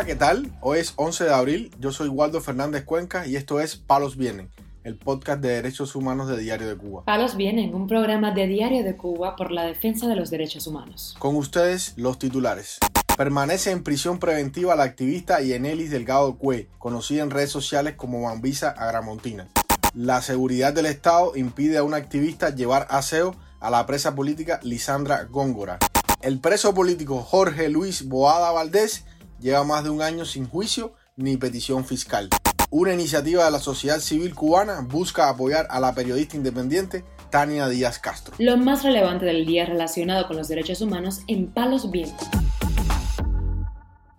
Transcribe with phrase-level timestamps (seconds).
[0.00, 0.50] Hola, ¿qué tal?
[0.62, 4.50] Hoy es 11 de abril, yo soy Waldo Fernández Cuenca y esto es Palos Vienen,
[4.82, 7.04] el podcast de derechos humanos de Diario de Cuba.
[7.04, 11.14] Palos Vienen, un programa de Diario de Cuba por la defensa de los derechos humanos.
[11.18, 12.78] Con ustedes, los titulares.
[13.14, 18.70] Permanece en prisión preventiva la activista Yenelis Delgado Cue, conocida en redes sociales como Bambisa
[18.70, 19.48] Agramontina.
[19.92, 25.24] La seguridad del Estado impide a una activista llevar aseo a la presa política Lisandra
[25.24, 25.78] Góngora.
[26.22, 29.04] El preso político Jorge Luis Boada Valdés
[29.40, 32.28] lleva más de un año sin juicio ni petición fiscal.
[32.70, 37.98] Una iniciativa de la sociedad civil cubana busca apoyar a la periodista independiente Tania Díaz
[37.98, 38.34] Castro.
[38.38, 42.28] Lo más relevante del día relacionado con los derechos humanos en Palos Vientos.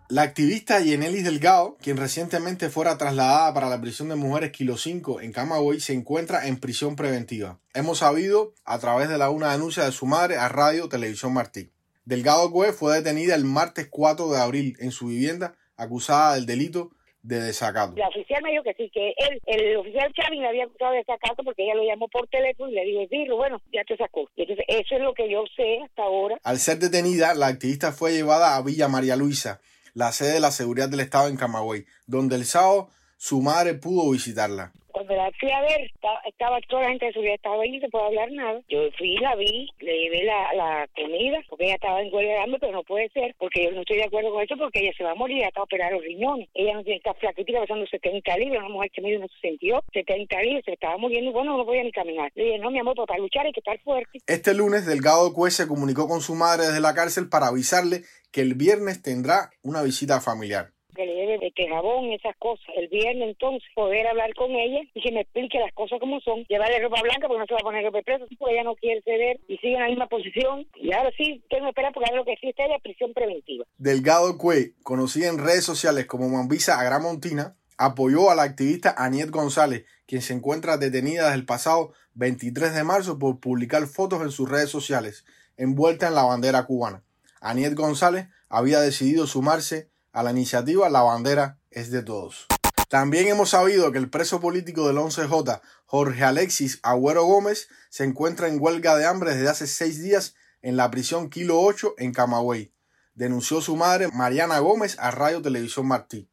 [0.09, 5.21] La activista Yenelis Delgado, quien recientemente fuera trasladada para la prisión de mujeres Kilo 5
[5.21, 7.59] en Camagüey, se encuentra en prisión preventiva.
[7.73, 11.71] Hemos sabido a través de la una denuncia de su madre a Radio Televisión Martí.
[12.05, 16.91] Delgado Cue fue detenida el martes 4 de abril en su vivienda acusada del delito
[17.21, 17.93] de desacato.
[17.95, 20.97] La oficial me dijo que sí, que él, el oficial Chávez le había acusado de
[20.99, 24.27] desacato porque ella lo llamó por teléfono y le dijo, sí, bueno, ya te sacó.
[24.35, 26.39] Y entonces eso es lo que yo sé hasta ahora.
[26.43, 29.61] Al ser detenida, la activista fue llevada a Villa María Luisa,
[29.93, 34.09] la sede de la seguridad del Estado en Camagüey, donde el sábado su madre pudo
[34.09, 34.73] visitarla.
[35.07, 35.91] Cuando fui a ver,
[36.25, 38.61] estaba, toda la gente de seguridad, estaba ahí no se puede hablar nada.
[38.69, 42.11] Yo fui, la vi, le llevé la, la comida, porque ella estaba en
[42.59, 45.03] pero no puede ser, porque yo no estoy de acuerdo con eso, porque ella se
[45.03, 46.49] va a morir, ella está a operar los riñones.
[46.53, 50.41] Ella no tiene, está flaquita, pesando 70 libras, una mujer que no se sintió, 70
[50.41, 52.31] libras, se estaba muriendo, y bueno, no podía ni caminar.
[52.35, 54.19] Le dije, no, mi amor, para luchar hay que estar fuerte.
[54.27, 58.41] Este lunes, Delgado Cue se comunicó con su madre desde la cárcel para avisarle que
[58.41, 62.65] el viernes tendrá una visita familiar que le lleve de que jabón, esas cosas.
[62.75, 66.43] El viernes entonces poder hablar con ella y que me explique las cosas como son.
[66.49, 69.01] Llevarle ropa blanca porque no se va a poner ropa preso, porque ella no quiere
[69.01, 70.67] ceder y sigue en la misma posición.
[70.75, 73.65] Y ahora sí, tengo que esperar porque ahora lo que existe es la prisión preventiva.
[73.77, 79.85] Delgado Cue, conocida en redes sociales como Mambisa Agramontina, apoyó a la activista Aniet González,
[80.05, 84.49] quien se encuentra detenida desde el pasado 23 de marzo por publicar fotos en sus
[84.49, 85.25] redes sociales
[85.61, 87.03] envuelta en la bandera cubana.
[87.39, 92.47] Aniet González había decidido sumarse a la iniciativa La bandera es de todos.
[92.89, 98.49] También hemos sabido que el preso político del 11J, Jorge Alexis Agüero Gómez, se encuentra
[98.49, 102.73] en huelga de hambre desde hace seis días en la prisión Kilo 8 en Camagüey.
[103.13, 106.29] Denunció su madre Mariana Gómez a Radio Televisión Martí.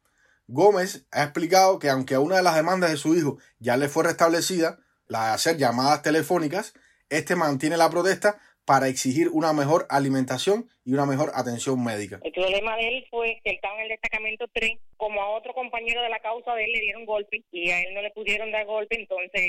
[0.47, 4.03] Gómez ha explicado que aunque una de las demandas de su hijo ya le fue
[4.03, 6.73] restablecida, la de hacer llamadas telefónicas,
[7.09, 12.19] este mantiene la protesta para exigir una mejor alimentación y una mejor atención médica.
[12.23, 15.53] El problema de él fue que él estaba en el destacamento 3, como a otro
[15.53, 18.51] compañero de la causa de él le dieron golpe y a él no le pudieron
[18.51, 19.43] dar golpe, entonces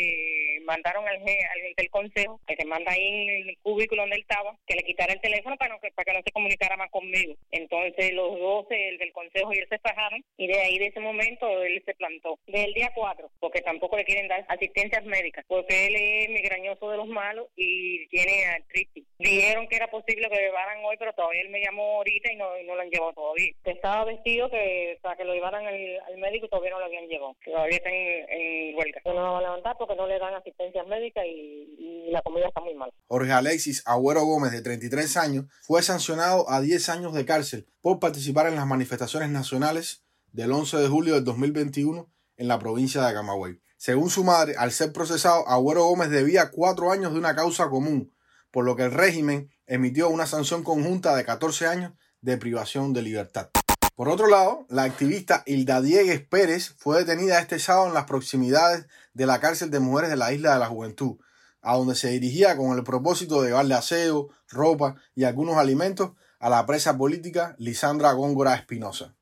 [0.67, 4.55] mandaron al, al del consejo, que se manda ahí en el cubículo donde él estaba,
[4.67, 7.35] que le quitara el teléfono para, no, para que no se comunicara más conmigo.
[7.53, 11.01] Entonces los dos, el del consejo y él se fajaron y de ahí de ese
[11.01, 12.39] momento él se plantó.
[12.49, 16.99] Del día 4, porque tampoco le quieren dar asistencias médicas, porque él es migrañoso de
[16.99, 19.07] los malos y tiene artritis.
[19.19, 22.37] Dijeron que era posible que lo llevaran hoy, pero todavía él me llamó ahorita y
[22.37, 23.53] no, no lo han llevado todavía.
[23.65, 27.37] Estaba vestido que para que lo llevaran al, médico y todavía no lo habían llevado.
[27.45, 29.01] Todavía está en, huelga.
[29.05, 32.61] No lo va a levantar porque no le dan asistencia médica y, la comida está
[32.61, 32.91] muy mal.
[33.07, 38.01] Jorge Alexis Agüero Gómez, de 33 años, fue sancionado a 10 años de cárcel por
[38.01, 43.15] participar en las manifestaciones nacionales del 11 de julio del 2021 en la provincia de
[43.15, 43.61] Camagüey.
[43.77, 48.13] Según su madre, al ser procesado, Agüero Gómez debía cuatro años de una causa común
[48.51, 51.93] por lo que el régimen emitió una sanción conjunta de 14 años
[52.23, 53.51] de privación de libertad.
[53.95, 58.87] Por otro lado, la activista Hilda Diegues Pérez fue detenida este sábado en las proximidades
[59.15, 61.19] de la cárcel de mujeres de la Isla de la Juventud,
[61.63, 66.51] a donde se dirigía con el propósito de llevarle aseo, ropa y algunos alimentos a
[66.51, 69.15] la presa política Lisandra Góngora Espinosa.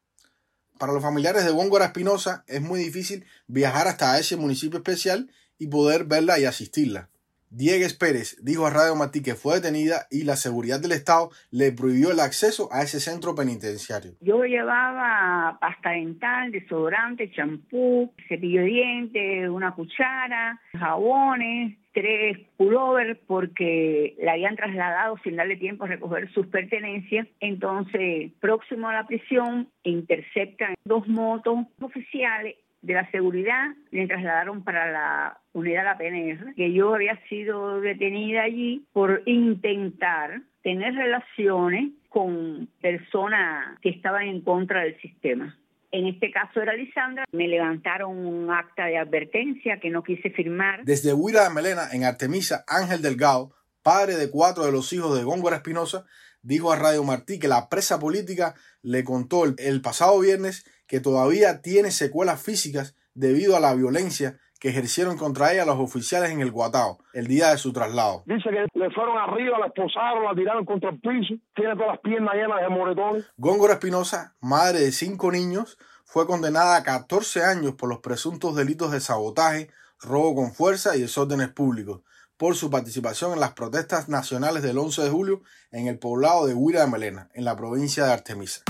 [0.78, 5.66] Para los familiares de Góngora Espinosa es muy difícil viajar hasta ese municipio especial y
[5.66, 7.10] poder verla y asistirla.
[7.50, 11.72] Diegues Pérez dijo a Radio Matí que fue detenida y la seguridad del Estado le
[11.72, 14.12] prohibió el acceso a ese centro penitenciario.
[14.21, 24.15] Yo llevaba pasta dental, desodorante, champú, cepillo de dientes, una cuchara, jabones, tres pullovers porque
[24.21, 27.27] la habían trasladado sin darle tiempo a recoger sus pertenencias.
[27.41, 32.56] Entonces, próximo a la prisión, interceptan dos motos oficiales
[32.89, 37.83] de la seguridad le trasladaron para la unidad de la PNR, que yo había sido
[37.83, 45.55] detenida allí por intentar tener relaciones con personas que estaban en contra del sistema.
[45.91, 50.85] En este caso era Lisandra, me levantaron un acta de advertencia que no quise firmar.
[50.85, 53.53] Desde Huila de Melena, en Artemisa, Ángel Delgado,
[53.83, 56.04] padre de cuatro de los hijos de Góngora Espinosa,
[56.42, 61.60] dijo a Radio Martí que la presa política le contó el, pasado viernes que todavía
[61.60, 66.51] tiene secuelas físicas debido a la violencia que ejercieron contra ella los oficiales en el
[66.51, 68.25] Guatao el día de su traslado.
[68.27, 72.01] Dice que le fueron arriba, la esposaron, la tiraron contra el piso, tiene todas las
[72.01, 73.30] piernas llenas de moretones.
[73.36, 78.91] Góngora Espinosa, madre de cinco niños, fue condenada a 14 años por los presuntos delitos
[78.91, 79.69] de sabotaje,
[80.01, 82.01] robo con fuerza y desórdenes públicos
[82.39, 85.43] por su participación en las protestas nacionales del 11 de julio
[85.73, 88.63] en el poblado de Huira de Melena, en la provincia de Artemisa.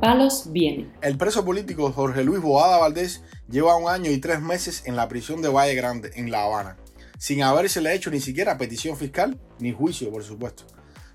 [0.00, 0.92] Palos viene.
[1.00, 5.08] El preso político Jorge Luis Boada Valdés lleva un año y tres meses en la
[5.08, 6.76] prisión de Valle Grande, en La Habana,
[7.16, 10.64] sin habérsele hecho ni siquiera petición fiscal ni juicio, por supuesto.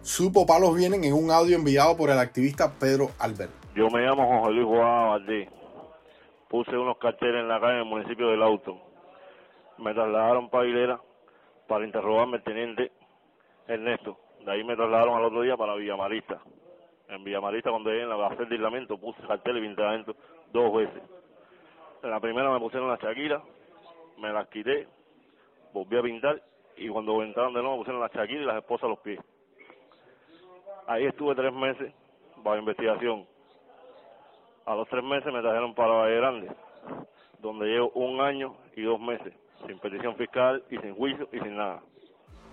[0.02, 3.52] Supo Palos vienen en un audio enviado por el activista Pedro Albert.
[3.76, 5.50] Yo me llamo Jorge Luis Boada Valdés
[6.50, 8.82] puse unos carteles en la calle en el municipio del Auto.
[9.78, 11.00] Me trasladaron para Aguilera
[11.68, 12.92] para interrogarme el teniente
[13.68, 14.18] Ernesto.
[14.44, 16.42] De ahí me trasladaron al otro día para Villamarista.
[17.08, 20.16] En Villamarista, cuando llegué en la hacer de aislamiento, puse carteles adentro
[20.52, 21.02] dos veces.
[22.02, 23.42] En la primera me pusieron la Shakira,
[24.18, 24.88] me las quité,
[25.72, 26.42] volví a pintar
[26.78, 29.20] y cuando entraron de nuevo me pusieron la Shakira y las esposas a los pies.
[30.88, 31.94] Ahí estuve tres meses
[32.38, 33.28] bajo investigación
[34.70, 36.48] a los tres meses me trajeron para Valle Grande,
[37.42, 39.34] donde llevo un año y dos meses,
[39.66, 41.82] sin petición fiscal y sin juicio y sin nada.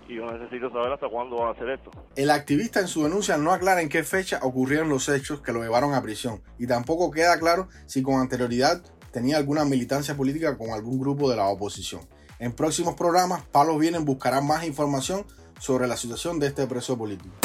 [0.07, 1.91] Y yo necesito saber hasta cuándo van a hacer esto.
[2.15, 5.61] El activista en su denuncia no aclara en qué fecha ocurrieron los hechos que lo
[5.61, 8.81] llevaron a prisión y tampoco queda claro si con anterioridad
[9.11, 12.01] tenía alguna militancia política con algún grupo de la oposición.
[12.39, 15.23] En próximos programas, Palos Vienen buscará más información
[15.59, 17.35] sobre la situación de este preso político.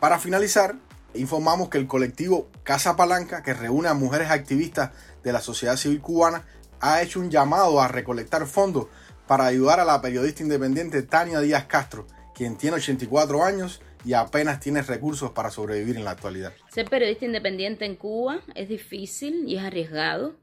[0.00, 0.76] Para finalizar,
[1.14, 4.90] informamos que el colectivo Casa Palanca, que reúne a mujeres activistas
[5.22, 6.44] de la sociedad civil cubana,
[6.80, 8.86] ha hecho un llamado a recolectar fondos
[9.26, 14.60] para ayudar a la periodista independiente Tania Díaz Castro, quien tiene 84 años y apenas
[14.60, 16.52] tiene recursos para sobrevivir en la actualidad.
[16.70, 20.36] Ser periodista independiente en Cuba es difícil y es arriesgado.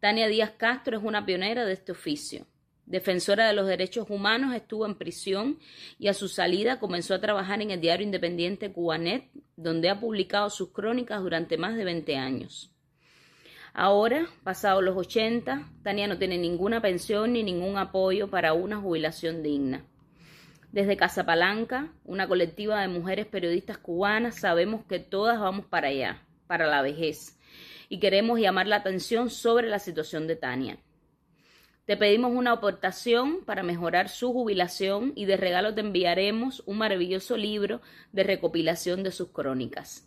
[0.00, 2.46] Tania Díaz Castro es una pionera de este oficio
[2.88, 5.58] defensora de los derechos humanos, estuvo en prisión
[5.98, 10.48] y a su salida comenzó a trabajar en el diario independiente Cubanet, donde ha publicado
[10.48, 12.72] sus crónicas durante más de 20 años.
[13.74, 19.42] Ahora, pasados los 80, Tania no tiene ninguna pensión ni ningún apoyo para una jubilación
[19.42, 19.84] digna.
[20.72, 26.22] Desde Casa Palanca, una colectiva de mujeres periodistas cubanas, sabemos que todas vamos para allá,
[26.46, 27.38] para la vejez,
[27.90, 30.78] y queremos llamar la atención sobre la situación de Tania.
[31.88, 37.38] Te pedimos una aportación para mejorar su jubilación y de regalo te enviaremos un maravilloso
[37.38, 37.80] libro
[38.12, 40.06] de recopilación de sus crónicas.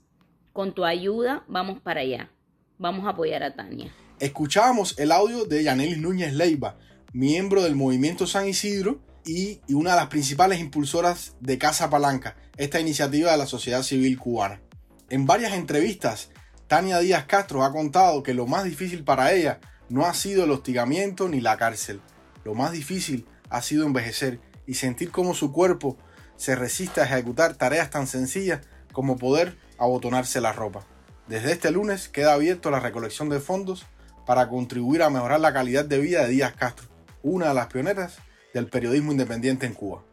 [0.54, 2.30] Con tu ayuda vamos para allá.
[2.78, 3.92] Vamos a apoyar a Tania.
[4.20, 6.78] Escuchábamos el audio de Yanelis Núñez Leiva,
[7.14, 12.36] miembro del movimiento San Isidro y, y una de las principales impulsoras de Casa Palanca,
[12.58, 14.62] esta iniciativa de la sociedad civil cubana.
[15.10, 16.30] En varias entrevistas,
[16.68, 19.60] Tania Díaz Castro ha contado que lo más difícil para ella
[19.92, 22.00] no ha sido el hostigamiento ni la cárcel.
[22.46, 25.98] Lo más difícil ha sido envejecer y sentir cómo su cuerpo
[26.38, 28.62] se resiste a ejecutar tareas tan sencillas
[28.94, 30.86] como poder abotonarse la ropa.
[31.28, 33.86] Desde este lunes queda abierto la recolección de fondos
[34.26, 36.88] para contribuir a mejorar la calidad de vida de Díaz Castro,
[37.22, 38.18] una de las pioneras
[38.54, 40.04] del periodismo independiente en Cuba.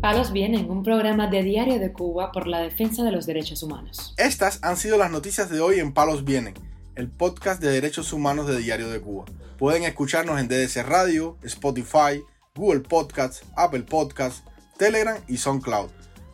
[0.00, 4.14] Palos Vienen, un programa de Diario de Cuba por la defensa de los derechos humanos.
[4.18, 6.54] Estas han sido las noticias de hoy en Palos Vienen
[6.96, 9.24] el podcast de derechos humanos de Diario de Cuba.
[9.58, 12.22] Pueden escucharnos en DDC Radio, Spotify,
[12.54, 14.42] Google Podcasts, Apple Podcasts,
[14.78, 15.90] Telegram y SoundCloud.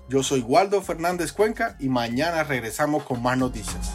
[0.09, 3.93] Yo soy Waldo Fernández Cuenca y mañana regresamos con más noticias.